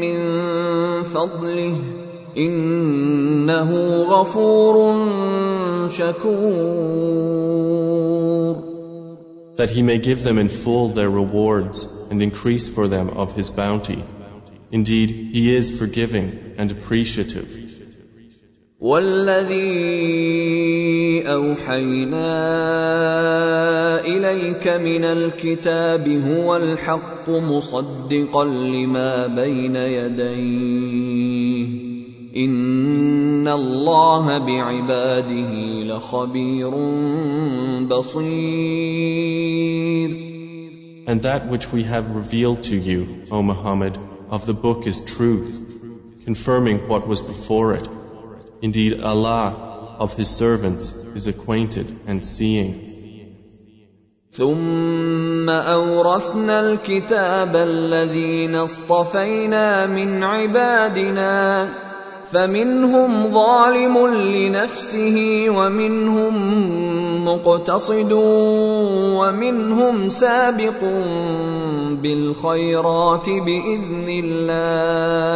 من 0.00 0.18
فضله 1.02 1.80
انه 2.36 3.70
غفور 4.02 4.76
شكور 5.90 7.08
That 9.56 9.70
He 9.70 9.82
may 9.82 9.98
give 9.98 10.22
them 10.22 10.38
in 10.38 10.48
full 10.48 10.90
their 10.90 11.10
rewards 11.10 11.84
and 12.10 12.22
increase 12.22 12.68
for 12.68 12.86
them 12.86 13.08
of 13.08 13.32
His 13.34 13.50
bounty. 13.50 14.04
Indeed, 14.70 15.10
He 15.10 15.56
is 15.56 15.76
forgiving 15.76 16.54
and 16.58 16.70
appreciative. 16.70 17.81
والذي 18.83 19.63
اوحينا 21.23 22.35
اليك 24.05 24.67
من 24.67 25.03
الكتاب 25.03 26.07
هو 26.07 26.57
الحق 26.57 27.29
مصدقا 27.29 28.45
لما 28.45 29.27
بين 29.27 29.75
يديه 29.75 31.67
ان 32.35 33.47
الله 33.47 34.37
بعباده 34.37 35.53
لخبير 35.83 36.71
بصير 37.87 39.13
And 41.07 41.21
that 41.21 41.47
which 41.47 41.71
we 41.71 41.83
have 41.83 42.15
revealed 42.15 42.63
to 42.63 42.75
you, 42.75 43.23
O 43.31 43.41
Muhammad, 43.41 43.97
of 44.29 44.45
the 44.45 44.53
book 44.53 44.87
is 44.87 44.99
truth, 44.99 45.63
confirming 46.25 46.87
what 46.89 47.07
was 47.07 47.21
before 47.21 47.75
it. 47.75 47.87
Indeed, 48.63 49.01
Allah 49.01 49.97
of 49.99 50.13
His 50.13 50.29
servants 50.29 50.93
is 51.19 51.27
acquainted 51.27 51.87
and 52.07 52.25
seeing. 52.25 52.89
ثم 54.33 55.49
اورثنا 55.49 56.59
الكتاب 56.59 57.55
الذين 57.55 58.55
اصطفينا 58.55 59.85
من 59.87 60.23
عبادنا 60.23 61.69
فمنهم 62.31 63.33
ظالم 63.33 64.07
لنفسه 64.07 65.45
ومنهم 65.49 66.33
مقتصد 67.27 68.11
ومنهم 69.21 70.09
سابق 70.09 70.81
بالخيرات 72.01 73.29
باذن 73.29 74.07
الله 74.23 75.33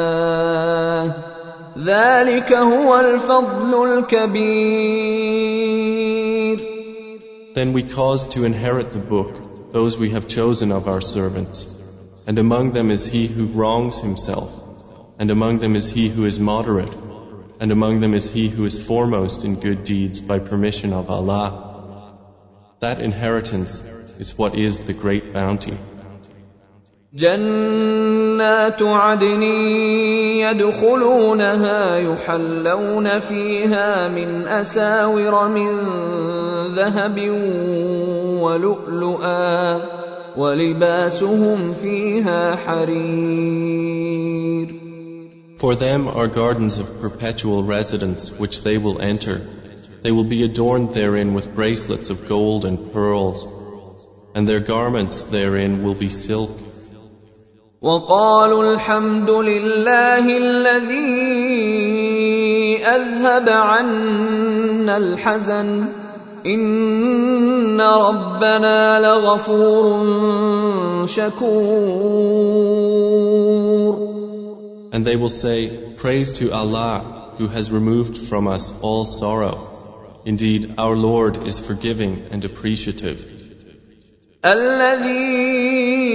ذلك 1.79 2.53
هو 2.53 3.01
الفضل 3.01 3.99
الكبير 3.99 5.13
Then 7.55 7.73
we 7.75 7.83
caused 7.83 8.31
to 8.33 8.45
inherit 8.45 8.93
the 8.93 8.99
book 8.99 9.73
those 9.73 9.97
we 9.99 10.11
have 10.11 10.27
chosen 10.29 10.71
of 10.71 10.87
our 10.87 11.01
servants. 11.01 11.67
And 12.27 12.39
among 12.39 12.73
them 12.73 12.91
is 12.91 13.07
he 13.07 13.27
who 13.27 13.47
wrongs 13.47 13.99
himself. 13.99 14.63
And 15.19 15.31
among 15.31 15.59
them 15.59 15.77
is 15.77 15.91
he 15.91 16.09
who 16.09 16.25
is 16.27 16.39
moderate. 16.39 16.95
And 17.61 17.73
among 17.73 18.01
them 18.01 18.15
is 18.15 18.31
he 18.31 18.49
who 18.49 18.65
is 18.65 18.85
foremost 18.87 19.45
in 19.45 19.61
good 19.61 19.85
deeds 19.85 20.21
by 20.21 20.39
permission 20.39 20.93
of 20.93 21.11
Allah. 21.11 22.17
That 22.81 23.01
inheritance 23.01 23.83
is 24.19 24.37
what 24.37 24.59
is 24.59 24.81
the 24.81 24.93
great 24.93 25.33
bounty. 25.33 25.79
جنات 28.37 28.83
عدن 28.83 29.43
يدخلونها 30.45 31.97
يحلون 31.97 33.19
فيها 33.19 34.09
من 34.09 34.49
اساور 34.49 35.49
من 35.49 35.71
ذهب 36.75 37.19
ولؤلؤا 38.43 39.81
ولباسهم 40.37 41.75
فيها 41.75 42.57
حرير 42.57 44.03
For 45.57 45.75
them 45.77 46.09
are 46.09 46.27
gardens 46.27 46.79
of 46.79 47.01
perpetual 47.01 47.63
residence 47.63 48.33
which 48.33 48.63
they 48.63 48.79
will 48.79 49.01
enter. 49.01 49.41
They 50.03 50.11
will 50.11 50.25
be 50.25 50.43
adorned 50.43 50.93
therein 50.93 51.35
with 51.35 51.55
bracelets 51.55 52.11
of 52.11 52.29
gold 52.29 52.65
and 52.65 52.93
pearls, 52.93 53.47
and 54.35 54.49
their 54.49 54.59
garments 54.59 55.23
therein 55.23 55.85
will 55.85 55.95
be 55.95 56.09
silk. 56.09 56.51
وقالوا 57.82 58.74
الحمد 58.74 59.30
لله 59.30 60.38
الذي 60.38 60.98
اذهب 62.86 63.50
عنا 63.50 64.98
الحزن 64.98 65.86
ان 66.46 67.82
ربنا 67.82 69.00
لغفور 69.00 69.86
شكور 71.08 72.48
And 74.92 75.06
they 75.06 75.16
will 75.16 75.30
say, 75.30 75.70
Praise 75.98 76.34
to 76.40 76.52
Allah 76.52 77.34
who 77.38 77.48
has 77.48 77.70
removed 77.70 78.18
from 78.18 78.48
us 78.48 78.74
all 78.82 79.06
sorrow. 79.06 79.70
Indeed, 80.26 80.74
our 80.80 80.96
Lord 80.96 81.46
is 81.46 81.60
forgiving 81.60 82.30
and 82.32 82.44
appreciative. 82.44 83.28
الذي 84.46 86.07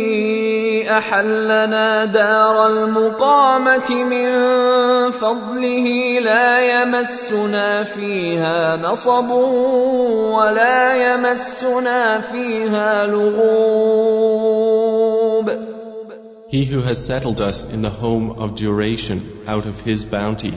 احلنا 0.97 2.05
دار 2.05 2.67
المقامه 2.67 3.89
من 4.03 4.29
فضله 5.11 6.19
لا 6.19 6.81
يمسنا 6.81 7.83
فيها 7.83 8.77
نصب 8.77 9.29
ولا 10.39 11.13
يمسنا 11.13 12.19
فيها 12.19 13.07
لغوب 13.07 14.47
He 16.49 16.63
who 16.63 16.81
has 16.81 17.05
settled 17.05 17.41
us 17.41 17.63
in 17.63 17.81
the 17.81 17.89
home 17.89 18.31
of 18.43 18.55
duration 18.55 19.17
out 19.47 19.65
of 19.65 19.81
his 19.81 20.05
bounty, 20.05 20.53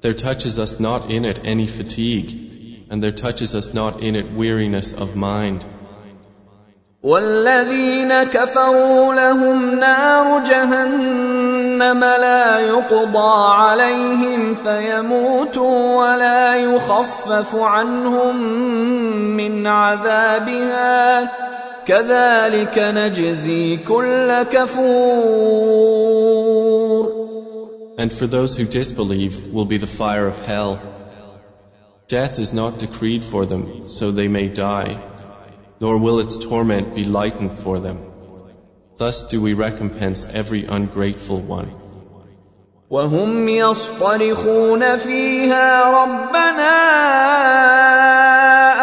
there 0.00 0.14
touches 0.14 0.58
us 0.58 0.80
not 0.80 1.10
in 1.10 1.26
it 1.26 1.40
any 1.44 1.66
fatigue, 1.66 2.30
and 2.90 3.02
there 3.02 3.12
touches 3.12 3.54
us 3.54 3.74
not 3.74 4.02
in 4.02 4.16
it 4.16 4.32
weariness 4.32 4.94
of 4.94 5.14
mind. 5.14 5.66
والذين 7.03 8.23
كفروا 8.23 9.13
لهم 9.13 9.79
نار 9.79 10.43
جهنم 10.43 11.99
لا 11.99 12.59
يقضى 12.59 13.53
عليهم 13.53 14.55
فيموتوا 14.55 15.95
ولا 15.95 16.55
يخفف 16.55 17.55
عنهم 17.55 18.35
من 19.37 19.67
عذابها 19.67 21.31
كذلك 21.85 22.79
نجزي 22.79 23.77
كل 23.77 24.43
كفور 24.43 25.83
And 27.95 28.11
for 28.11 28.27
those 28.27 28.57
who 28.57 28.65
disbelieve 28.65 29.53
will 29.53 29.65
be 29.65 29.77
the 29.77 29.87
fire 29.87 30.27
of 30.27 30.39
hell. 30.45 30.79
Death 32.07 32.39
is 32.39 32.53
not 32.53 32.79
decreed 32.79 33.23
for 33.23 33.45
them, 33.45 33.87
so 33.87 34.11
they 34.11 34.27
may 34.27 34.47
die, 34.49 34.99
nor 35.82 35.98
will 35.98 36.20
its 36.20 36.38
torment 36.38 36.94
be 36.94 37.04
lightened 37.04 37.54
for 37.58 37.78
them. 37.80 37.98
Thus 38.96 39.24
do 39.24 39.40
we 39.40 39.54
recompense 39.54 40.24
every 40.24 40.64
ungrateful 40.64 41.40
one. 41.40 41.70
وهم 42.90 43.48
يصطرخون 43.48 44.96
فيها 44.96 45.90
ربنا 46.02 46.78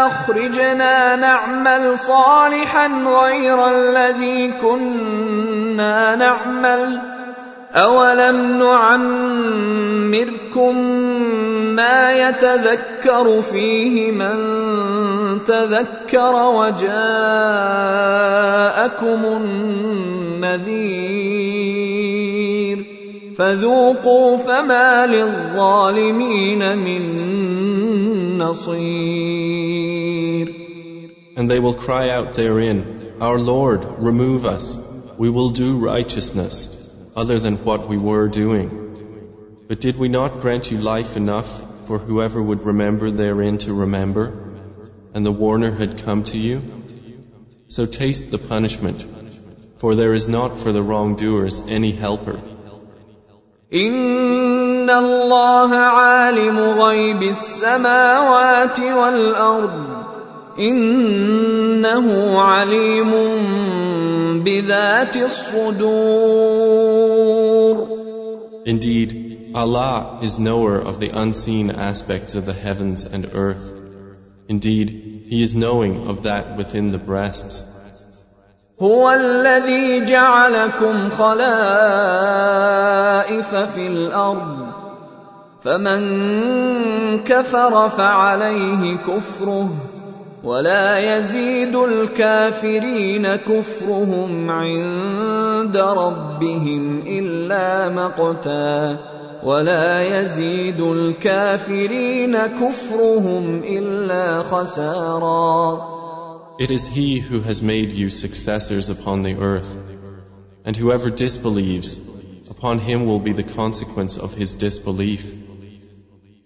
اخرجنا 0.07 1.15
نعمل 1.15 1.97
صالحا 1.97 2.87
غير 2.87 3.69
الذي 3.69 4.51
كنا 4.51 6.15
نعمل 6.15 7.01
اولم 7.74 8.58
نعمركم 8.58 9.70
ما 11.76 12.28
يتذكر 12.28 13.40
فيه 13.40 14.10
من 14.12 14.34
تذكر 15.44 16.34
وجاءكم 16.34 16.90
النذير 20.40 21.20
فذوقوا 23.36 24.36
فما 24.36 25.06
للظالمين 25.06 26.78
من 26.78 27.02
نصير 28.38 29.80
And 31.36 31.48
they 31.50 31.60
will 31.60 31.74
cry 31.74 32.10
out 32.10 32.34
therein, 32.34 32.78
Our 33.20 33.38
Lord, 33.38 33.86
remove 33.98 34.44
us. 34.44 34.78
We 35.16 35.30
will 35.30 35.50
do 35.50 35.78
righteousness, 35.78 36.68
other 37.15 37.39
than 37.39 37.63
what 37.65 37.87
we 37.87 37.97
were 37.97 38.27
doing. 38.27 38.69
But 39.67 39.81
did 39.81 39.97
we 39.97 40.09
not 40.09 40.41
grant 40.41 40.71
you 40.71 40.79
life 40.79 41.17
enough 41.17 41.51
for 41.87 41.97
whoever 41.97 42.41
would 42.41 42.65
remember 42.65 43.11
therein 43.11 43.57
to 43.59 43.73
remember, 43.73 44.25
and 45.13 45.25
the 45.25 45.31
warner 45.31 45.71
had 45.71 46.03
come 46.03 46.23
to 46.25 46.37
you? 46.37 46.61
So 47.67 47.85
taste 47.85 48.31
the 48.31 48.37
punishment, 48.37 49.07
for 49.77 49.95
there 49.95 50.13
is 50.13 50.27
not 50.27 50.59
for 50.59 50.71
the 50.71 50.83
wrongdoers 50.83 51.61
any 51.67 51.91
helper. 51.91 52.39
ان 53.73 54.89
الله 54.89 55.75
عالم 55.75 56.59
غيب 56.59 57.23
السماوات 57.23 58.79
والارض 58.79 59.98
انه 60.59 62.39
عليم 62.41 63.11
بذات 64.43 65.17
الصدور 65.17 66.75
Indeed, 68.65 69.51
Allah 69.53 70.19
is 70.23 70.39
knower 70.39 70.79
of 70.79 70.99
the 70.99 71.09
unseen 71.09 71.69
aspects 71.69 72.33
of 72.33 72.47
the 72.47 72.53
heavens 72.53 73.03
and 73.03 73.29
earth. 73.33 73.71
Indeed, 74.49 74.87
He 75.29 75.41
is 75.41 75.55
knowing 75.55 76.07
of 76.07 76.23
that 76.23 76.57
within 76.57 76.91
the 76.91 76.97
breasts. 76.97 77.63
هو 78.81 79.11
الذي 79.11 80.05
جعلكم 80.05 81.09
خلائف 81.09 81.55
في 83.55 83.87
الارض 83.87 84.67
فمن 85.63 86.03
كفر 87.23 87.89
فعليه 87.89 88.97
كفره 88.97 89.69
ولا 90.43 91.17
يزيد 91.17 91.75
الكافرين 91.75 93.35
كفرهم 93.35 94.49
عند 94.49 95.77
ربهم 95.77 97.01
الا 97.07 97.89
مقتا 97.89 98.99
ولا 99.43 100.01
يزيد 100.01 100.81
الكافرين 100.81 102.37
كفرهم 102.37 103.63
الا 103.63 104.43
خسارا 104.43 105.95
It 106.57 106.71
is 106.71 106.85
He 106.85 107.19
who 107.19 107.41
has 107.41 107.61
made 107.61 107.91
you 107.91 108.09
successors 108.09 108.87
upon 108.89 109.23
the 109.23 109.35
earth. 109.35 109.75
And 110.63 110.77
whoever 110.77 111.09
disbelieves, 111.09 111.99
upon 112.49 112.79
him 112.79 113.05
will 113.05 113.19
be 113.19 113.33
the 113.33 113.43
consequence 113.43 114.17
of 114.17 114.33
his 114.33 114.55
disbelief. 114.55 115.25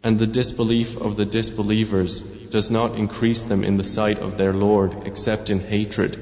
And 0.04 0.18
the 0.18 0.28
disbelief 0.28 0.96
of 0.96 1.18
the 1.18 1.26
disbelievers 1.26 2.22
does 2.22 2.72
not 2.72 2.96
increase 2.96 3.44
them 3.44 3.64
in 3.64 3.78
the 3.78 3.84
sight 3.84 4.20
of 4.20 4.38
their 4.38 4.54
Lord 4.54 4.96
except 5.06 5.50
in 5.50 5.60
hatred. 5.60 6.18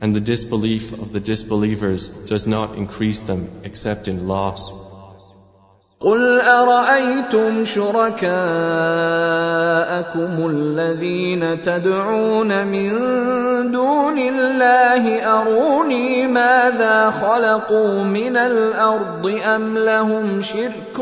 And 0.00 0.14
the 0.14 0.20
disbelief 0.20 0.92
of 0.92 1.12
the 1.12 1.20
disbelievers 1.20 2.08
does 2.08 2.46
not 2.46 2.76
increase 2.76 3.20
them 3.20 3.48
except 3.64 4.08
in 4.08 4.28
loss. 4.28 4.72
قل 6.02 6.40
ارايتم 6.40 7.64
شركاءكم 7.64 8.32
الذين 10.50 11.62
تدعون 11.62 12.66
من 12.66 12.90
دون 13.70 14.18
الله 14.18 15.22
اروني 15.22 16.26
ماذا 16.26 17.10
خلقوا 17.10 18.04
من 18.04 18.36
الارض 18.36 19.40
ام 19.44 19.78
لهم 19.78 20.42
شرك 20.42 20.98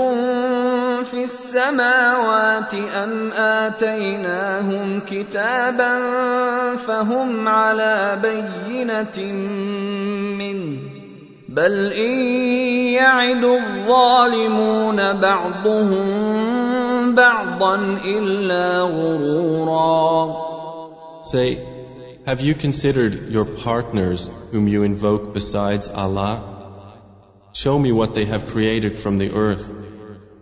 في 1.15 1.23
السماوات 1.23 2.73
ام 2.73 3.31
اتيناهم 3.31 4.99
كتابا 4.99 5.95
فهم 6.75 7.47
على 7.47 8.19
بينه 8.21 9.33
منه 10.39 10.79
بل 11.49 11.93
ان 11.93 12.19
يعد 12.99 13.43
الظالمون 13.43 15.13
بعضهم 15.13 16.05
بعضا 17.15 17.75
الا 18.05 18.81
غرورا 18.81 20.35
Say, 21.31 21.59
have 22.27 22.41
you 22.41 22.55
considered 22.55 23.29
your 23.29 23.45
partners 23.45 24.29
whom 24.51 24.67
you 24.67 24.83
invoke 24.83 25.33
besides 25.33 25.87
Allah? 25.87 26.35
Show 27.53 27.79
me 27.79 27.93
what 27.93 28.13
they 28.15 28.25
have 28.25 28.47
created 28.47 28.99
from 28.99 29.17
the 29.17 29.31
earth, 29.31 29.71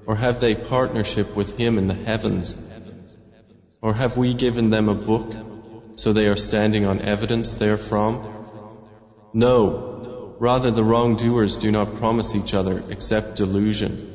or 0.06 0.16
have 0.16 0.40
they 0.40 0.54
partnership 0.54 1.36
with 1.36 1.56
Him 1.58 1.78
in 1.78 1.86
the 1.88 1.94
heavens? 1.94 2.56
Or 3.80 3.94
have 3.94 4.16
we 4.16 4.34
given 4.34 4.70
them 4.70 4.88
a 4.88 4.94
book, 4.94 5.34
so 5.94 6.12
they 6.12 6.26
are 6.26 6.36
standing 6.36 6.84
on 6.84 7.00
evidence 7.00 7.54
therefrom? 7.54 8.34
No, 9.34 9.88
Rather, 10.40 10.70
the 10.70 10.84
wrongdoers 10.84 11.56
do 11.56 11.72
not 11.72 11.96
promise 11.96 12.36
each 12.36 12.54
other 12.54 12.84
except 12.90 13.34
delusion. 13.36 14.14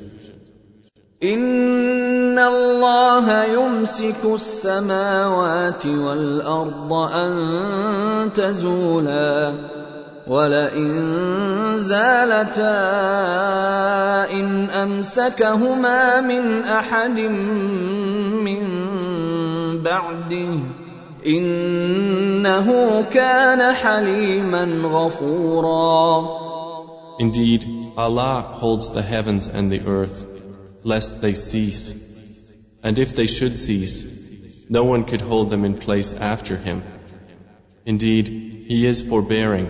ان 1.24 2.40
الله 2.40 3.44
يمسك 3.44 4.26
السماوات 4.26 5.86
والارض 5.86 6.94
ان 6.94 8.34
تزولا 8.34 9.54
ولئن 10.28 11.80
زالتا 11.80 12.80
ان 14.32 14.70
امسكهما 14.70 16.22
من 16.22 16.64
احد 16.64 17.20
من 17.20 18.64
بعده 19.84 20.60
انه 21.26 22.68
كان 23.12 23.74
حليما 23.74 24.66
غفورا 24.84 26.44
Indeed, 27.20 27.64
Allah 27.96 28.42
holds 28.62 28.90
the 28.90 29.04
heavens 29.04 29.48
and 29.48 29.72
the 29.72 29.82
earth, 29.86 30.26
lest 30.84 31.22
they 31.22 31.36
cease. 31.36 31.94
And 32.82 32.98
if 32.98 33.16
they 33.16 33.28
should 33.28 33.56
cease, 33.56 34.04
no 34.68 34.84
one 34.84 35.04
could 35.04 35.22
hold 35.22 35.52
them 35.52 35.64
in 35.64 35.78
place 35.78 36.12
after 36.12 36.58
Him. 36.58 36.82
Indeed, 37.86 38.66
He 38.68 38.88
is 38.88 39.04
forbearing 39.04 39.70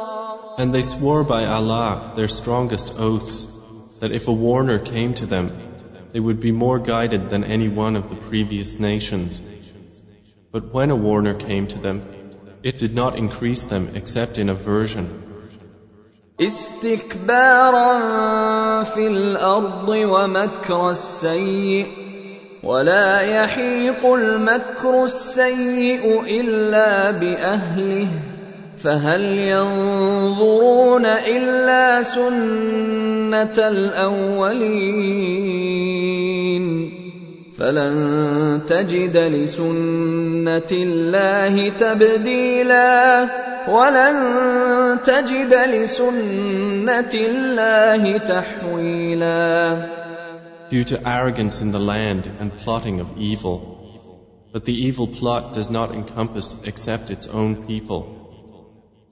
And 0.60 0.74
they 0.74 0.82
swore 0.82 1.24
by 1.24 1.44
Allah 1.44 2.12
their 2.16 2.28
strongest 2.28 2.98
oaths 2.98 3.46
that 4.00 4.12
if 4.12 4.28
a 4.28 4.32
warner 4.32 4.78
came 4.78 5.14
to 5.14 5.26
them, 5.26 5.50
they 6.12 6.20
would 6.20 6.40
be 6.40 6.52
more 6.52 6.78
guided 6.78 7.28
than 7.30 7.44
any 7.44 7.68
one 7.68 7.96
of 7.96 8.08
the 8.08 8.16
previous 8.16 8.78
nations. 8.78 9.42
But 10.52 10.72
when 10.72 10.90
a 10.90 10.96
warner 10.96 11.34
came 11.34 11.66
to 11.68 11.78
them, 11.78 12.02
it 12.62 12.78
did 12.78 12.94
not 12.94 13.18
increase 13.18 13.64
them 13.64 13.90
except 13.94 14.38
in 14.38 14.48
aversion. 14.48 15.22
استكبارا 16.40 17.94
في 18.84 19.06
الارض 19.06 19.88
ومكر 19.88 20.90
السيء 20.90 21.86
ولا 22.62 23.20
يحيق 23.20 24.06
المكر 24.06 25.04
السيء 25.04 26.22
الا 26.40 27.10
باهله 27.10 28.08
فهل 28.83 29.21
ينظرون 29.23 31.05
الا 31.05 32.03
سنه 32.03 33.57
الاولين 33.57 35.01
فلن 37.57 38.61
تجد 38.67 39.17
لسنه 39.17 40.71
الله 40.71 41.69
تبديلا 41.69 43.27
ولن 43.69 44.17
تجد 45.05 45.53
لسنه 45.53 47.13
الله 47.13 48.17
تحويلا 48.17 50.01
Due 50.69 50.85
to 50.85 50.97
arrogance 51.05 51.61
in 51.61 51.71
the 51.71 51.79
land 51.79 52.31
and 52.39 52.57
plotting 52.57 53.01
of 53.01 53.07
evil. 53.17 53.57
But 54.53 54.63
the 54.63 54.73
evil 54.73 55.07
plot 55.07 55.51
does 55.51 55.69
not 55.69 55.93
encompass 55.93 56.55
except 56.63 57.11
its 57.11 57.27
own 57.27 57.67
people. 57.67 58.20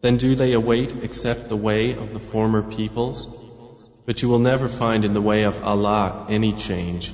Then 0.02 0.18
do 0.18 0.34
they 0.34 0.52
await 0.52 1.02
except 1.02 1.48
the 1.48 1.56
way 1.56 1.94
of 1.94 2.12
the 2.12 2.20
former 2.20 2.62
peoples? 2.62 3.28
But 4.06 4.22
you 4.22 4.28
will 4.28 4.38
never 4.38 4.68
find 4.68 5.04
in 5.04 5.14
the 5.14 5.22
way 5.22 5.44
of 5.44 5.62
Allah 5.62 6.26
any 6.28 6.52
change. 6.52 7.12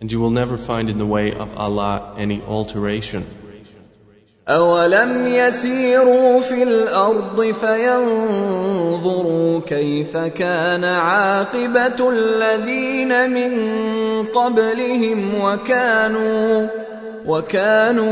And 0.00 0.12
you 0.12 0.20
will 0.20 0.30
never 0.30 0.58
find 0.58 0.90
in 0.90 0.98
the 0.98 1.06
way 1.06 1.32
of 1.32 1.56
Allah 1.56 2.14
any 2.18 2.42
alteration. 2.42 3.24
أولم 4.48 5.26
يسيروا 5.26 6.40
في 6.40 6.62
الأرض 6.62 7.52
فينظروا 7.52 9.60
كيف 9.66 10.16
كان 10.16 10.84
عاقبة 10.84 12.10
الذين 12.10 13.30
من 13.30 13.52
قبلهم 14.26 15.40
وكانوا 15.40 16.66
وكانوا 17.25 18.07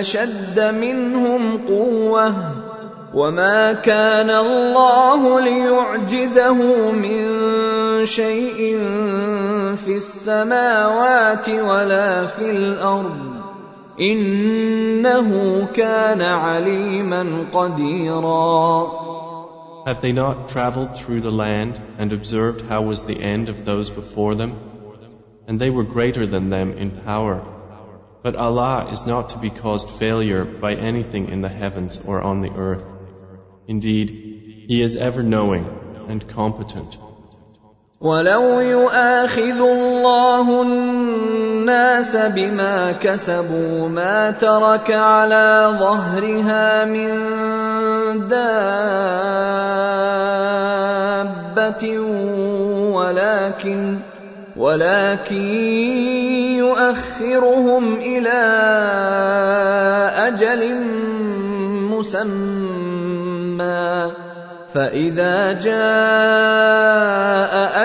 أشد 0.00 0.60
منهم 0.60 1.58
قوة 1.68 2.34
وما 3.14 3.72
كان 3.72 4.30
الله 4.30 5.40
ليعجزه 5.40 6.90
من 6.92 7.26
شيء 8.06 8.78
في 9.76 9.96
السماوات 9.96 11.48
ولا 11.48 12.26
في 12.26 12.50
الأرض 12.50 13.32
إنه 14.00 15.28
كان 15.74 16.22
عليما 16.22 17.46
قديرا 17.52 19.02
Have 19.84 20.00
they 20.00 20.12
not 20.12 20.48
traveled 20.48 20.96
through 20.96 21.22
the 21.22 21.32
land 21.32 21.80
and 21.98 22.12
observed 22.12 22.62
how 22.62 22.82
was 22.82 23.02
the 23.02 23.20
end 23.20 23.48
of 23.48 23.64
those 23.64 23.90
before 23.90 24.36
them? 24.36 24.71
And 25.47 25.59
they 25.59 25.69
were 25.69 25.83
greater 25.83 26.27
than 26.27 26.49
them 26.49 26.71
in 26.73 27.01
power. 27.01 27.41
But 28.23 28.35
Allah 28.35 28.89
is 28.91 29.05
not 29.05 29.29
to 29.29 29.39
be 29.39 29.49
caused 29.49 29.89
failure 29.89 30.43
by 30.43 30.73
anything 30.73 31.29
in 31.29 31.41
the 31.41 31.49
heavens 31.49 31.99
or 32.05 32.21
on 32.21 32.41
the 32.41 32.51
earth. 32.51 32.85
Indeed, 33.67 34.09
He 34.67 34.81
is 34.81 34.95
ever 34.95 35.23
knowing 35.23 35.65
and 36.09 36.27
competent. 36.27 36.97
ولو 38.01 38.59
يؤاخذ 38.59 39.61
الله 39.61 40.61
الناس 40.61 42.15
بما 42.15 42.91
كسبوا 42.91 43.89
ما 43.89 44.31
ترك 44.31 44.91
على 44.91 45.77
ظهرها 45.79 46.85
من 46.85 47.09
دابة 48.27 48.77
ولكن 52.93 53.99
ولكن 54.56 55.54
يؤخرهم 56.60 57.94
إلى 57.94 58.40
أجل 60.28 60.62
مسمى 61.90 63.42
فاذا 64.72 65.52
جاء 65.52 65.82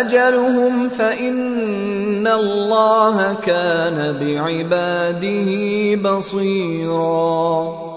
اجلهم 0.01 0.89
فان 0.89 2.27
الله 2.27 3.33
كان 3.33 4.17
بعباده 4.19 5.51
بصيرا 6.09 7.87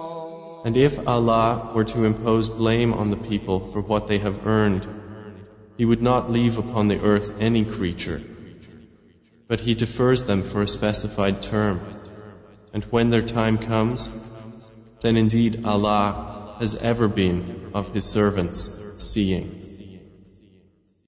And 0.62 0.76
if 0.76 0.98
Allah 1.06 1.72
were 1.74 1.84
to 1.84 2.04
impose 2.04 2.50
blame 2.50 2.92
on 2.92 3.10
the 3.10 3.16
people 3.16 3.60
for 3.72 3.80
what 3.80 4.08
they 4.08 4.18
have 4.18 4.46
earned, 4.46 4.86
He 5.78 5.86
would 5.86 6.02
not 6.02 6.30
leave 6.30 6.58
upon 6.58 6.88
the 6.88 7.00
earth 7.00 7.32
any 7.40 7.64
creature. 7.64 8.20
But 9.50 9.58
He 9.58 9.74
defers 9.74 10.22
them 10.22 10.42
for 10.42 10.62
a 10.62 10.68
specified 10.68 11.42
term. 11.42 11.80
And 12.72 12.84
when 12.84 13.10
their 13.10 13.26
time 13.26 13.58
comes, 13.58 14.08
then 15.00 15.16
indeed 15.16 15.62
Allah 15.64 16.54
has 16.60 16.76
ever 16.76 17.08
been 17.08 17.72
of 17.74 17.92
His 17.92 18.06
servants 18.06 18.70
seeing. 18.96 19.59